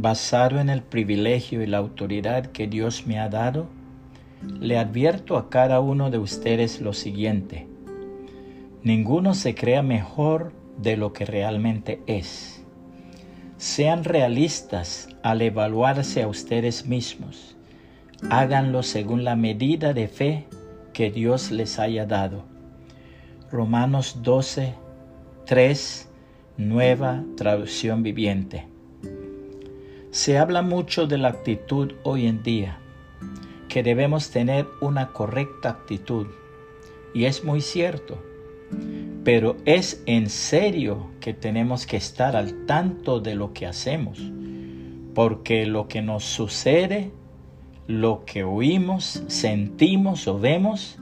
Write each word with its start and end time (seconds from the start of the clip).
basado 0.00 0.60
en 0.60 0.68
el 0.68 0.82
privilegio 0.82 1.60
y 1.60 1.66
la 1.66 1.78
autoridad 1.78 2.46
que 2.46 2.68
Dios 2.68 3.06
me 3.06 3.18
ha 3.18 3.28
dado, 3.28 3.66
le 4.60 4.78
advierto 4.78 5.36
a 5.36 5.50
cada 5.50 5.80
uno 5.80 6.10
de 6.10 6.18
ustedes 6.18 6.80
lo 6.80 6.92
siguiente. 6.92 7.66
Ninguno 8.84 9.34
se 9.34 9.56
crea 9.56 9.82
mejor 9.82 10.52
de 10.80 10.96
lo 10.96 11.12
que 11.12 11.24
realmente 11.24 12.00
es. 12.06 12.62
Sean 13.56 14.04
realistas 14.04 15.08
al 15.24 15.42
evaluarse 15.42 16.22
a 16.22 16.28
ustedes 16.28 16.86
mismos. 16.86 17.56
Háganlo 18.30 18.84
según 18.84 19.24
la 19.24 19.34
medida 19.34 19.94
de 19.94 20.06
fe 20.06 20.46
que 20.92 21.10
Dios 21.10 21.50
les 21.50 21.80
haya 21.80 22.06
dado. 22.06 22.44
Romanos 23.50 24.20
12, 24.22 24.74
3, 25.44 26.08
nueva 26.56 27.24
traducción 27.36 28.04
viviente. 28.04 28.77
Se 30.10 30.38
habla 30.38 30.62
mucho 30.62 31.06
de 31.06 31.18
la 31.18 31.28
actitud 31.28 31.92
hoy 32.02 32.26
en 32.26 32.42
día, 32.42 32.78
que 33.68 33.82
debemos 33.82 34.30
tener 34.30 34.66
una 34.80 35.12
correcta 35.12 35.68
actitud, 35.68 36.28
y 37.12 37.26
es 37.26 37.44
muy 37.44 37.60
cierto, 37.60 38.16
pero 39.22 39.58
es 39.66 40.02
en 40.06 40.30
serio 40.30 41.10
que 41.20 41.34
tenemos 41.34 41.86
que 41.86 41.98
estar 41.98 42.36
al 42.36 42.64
tanto 42.64 43.20
de 43.20 43.34
lo 43.34 43.52
que 43.52 43.66
hacemos, 43.66 44.18
porque 45.14 45.66
lo 45.66 45.88
que 45.88 46.00
nos 46.00 46.24
sucede, 46.24 47.12
lo 47.86 48.24
que 48.24 48.44
oímos, 48.44 49.22
sentimos 49.26 50.26
o 50.26 50.38
vemos, 50.38 50.96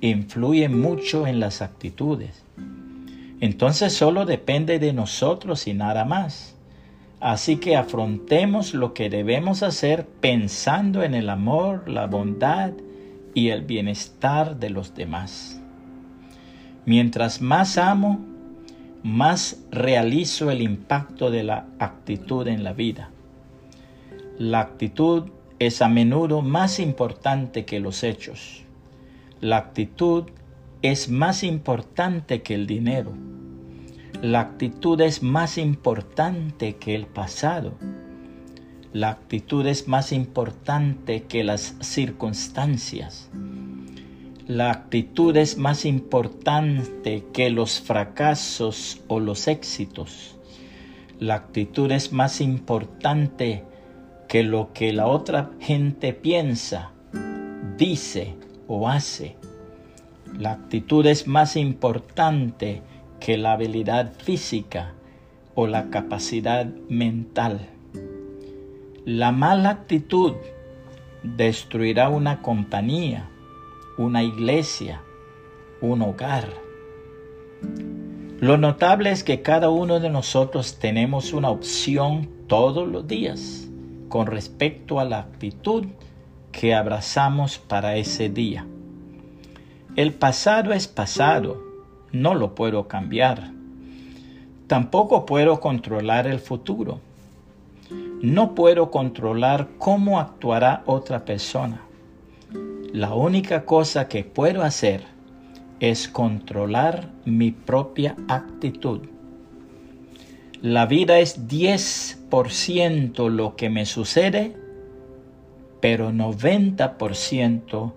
influye 0.00 0.70
mucho 0.70 1.26
en 1.26 1.40
las 1.40 1.60
actitudes. 1.60 2.42
Entonces 3.40 3.92
solo 3.92 4.24
depende 4.24 4.78
de 4.78 4.94
nosotros 4.94 5.66
y 5.66 5.74
nada 5.74 6.06
más. 6.06 6.55
Así 7.20 7.56
que 7.56 7.76
afrontemos 7.76 8.74
lo 8.74 8.92
que 8.92 9.08
debemos 9.08 9.62
hacer 9.62 10.06
pensando 10.06 11.02
en 11.02 11.14
el 11.14 11.30
amor, 11.30 11.88
la 11.88 12.06
bondad 12.06 12.72
y 13.34 13.48
el 13.48 13.62
bienestar 13.62 14.58
de 14.58 14.70
los 14.70 14.94
demás. 14.94 15.60
Mientras 16.84 17.40
más 17.40 17.78
amo, 17.78 18.20
más 19.02 19.64
realizo 19.70 20.50
el 20.50 20.60
impacto 20.60 21.30
de 21.30 21.42
la 21.42 21.66
actitud 21.78 22.46
en 22.48 22.64
la 22.64 22.72
vida. 22.72 23.10
La 24.38 24.60
actitud 24.60 25.30
es 25.58 25.80
a 25.80 25.88
menudo 25.88 26.42
más 26.42 26.78
importante 26.78 27.64
que 27.64 27.80
los 27.80 28.02
hechos. 28.04 28.64
La 29.40 29.56
actitud 29.56 30.24
es 30.82 31.08
más 31.08 31.42
importante 31.42 32.42
que 32.42 32.54
el 32.54 32.66
dinero. 32.66 33.12
La 34.26 34.40
actitud 34.40 35.00
es 35.02 35.22
más 35.22 35.56
importante 35.56 36.74
que 36.74 36.96
el 36.96 37.06
pasado. 37.06 37.74
La 38.92 39.10
actitud 39.10 39.64
es 39.64 39.86
más 39.86 40.10
importante 40.10 41.22
que 41.28 41.44
las 41.44 41.76
circunstancias. 41.78 43.30
La 44.48 44.72
actitud 44.72 45.36
es 45.36 45.58
más 45.58 45.84
importante 45.84 47.24
que 47.32 47.50
los 47.50 47.80
fracasos 47.80 49.00
o 49.06 49.20
los 49.20 49.46
éxitos. 49.46 50.36
La 51.20 51.36
actitud 51.36 51.92
es 51.92 52.10
más 52.10 52.40
importante 52.40 53.62
que 54.26 54.42
lo 54.42 54.72
que 54.72 54.92
la 54.92 55.06
otra 55.06 55.52
gente 55.60 56.12
piensa, 56.12 56.90
dice 57.78 58.34
o 58.66 58.88
hace. 58.88 59.36
La 60.36 60.50
actitud 60.50 61.06
es 61.06 61.28
más 61.28 61.54
importante 61.54 62.82
que 63.20 63.36
la 63.36 63.52
habilidad 63.52 64.12
física 64.12 64.94
o 65.54 65.66
la 65.66 65.90
capacidad 65.90 66.66
mental. 66.88 67.68
La 69.04 69.32
mala 69.32 69.70
actitud 69.70 70.34
destruirá 71.22 72.08
una 72.08 72.42
compañía, 72.42 73.28
una 73.98 74.22
iglesia, 74.22 75.00
un 75.80 76.02
hogar. 76.02 76.48
Lo 78.40 78.58
notable 78.58 79.10
es 79.10 79.24
que 79.24 79.42
cada 79.42 79.70
uno 79.70 79.98
de 79.98 80.10
nosotros 80.10 80.78
tenemos 80.78 81.32
una 81.32 81.50
opción 81.50 82.28
todos 82.46 82.86
los 82.86 83.06
días 83.06 83.66
con 84.08 84.26
respecto 84.26 85.00
a 85.00 85.04
la 85.04 85.20
actitud 85.20 85.86
que 86.52 86.74
abrazamos 86.74 87.58
para 87.58 87.96
ese 87.96 88.28
día. 88.28 88.66
El 89.96 90.12
pasado 90.12 90.72
es 90.72 90.86
pasado 90.86 91.65
no 92.12 92.34
lo 92.34 92.54
puedo 92.54 92.88
cambiar. 92.88 93.50
Tampoco 94.66 95.26
puedo 95.26 95.60
controlar 95.60 96.26
el 96.26 96.40
futuro. 96.40 97.00
No 98.22 98.54
puedo 98.54 98.90
controlar 98.90 99.68
cómo 99.78 100.18
actuará 100.18 100.82
otra 100.86 101.24
persona. 101.24 101.82
La 102.92 103.14
única 103.14 103.64
cosa 103.64 104.08
que 104.08 104.24
puedo 104.24 104.62
hacer 104.62 105.04
es 105.80 106.08
controlar 106.08 107.10
mi 107.24 107.50
propia 107.50 108.16
actitud. 108.28 109.02
La 110.62 110.86
vida 110.86 111.18
es 111.18 111.46
10% 111.46 113.28
lo 113.28 113.56
que 113.56 113.68
me 113.68 113.84
sucede, 113.84 114.56
pero 115.80 116.10
90% 116.10 117.92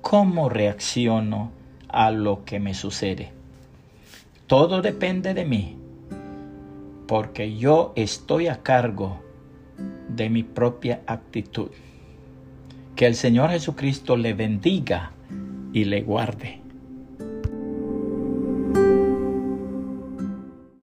cómo 0.00 0.48
reacciono 0.48 1.52
a 1.88 2.10
lo 2.10 2.44
que 2.44 2.58
me 2.58 2.74
sucede. 2.74 3.39
Todo 4.50 4.82
depende 4.82 5.32
de 5.32 5.44
mí, 5.44 5.76
porque 7.06 7.56
yo 7.56 7.92
estoy 7.94 8.48
a 8.48 8.64
cargo 8.64 9.22
de 10.08 10.28
mi 10.28 10.42
propia 10.42 11.02
actitud. 11.06 11.70
Que 12.96 13.06
el 13.06 13.14
Señor 13.14 13.50
Jesucristo 13.50 14.16
le 14.16 14.34
bendiga 14.34 15.12
y 15.72 15.84
le 15.84 16.02
guarde. 16.02 16.59